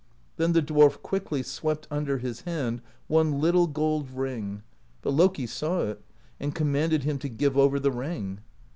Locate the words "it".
5.81-6.01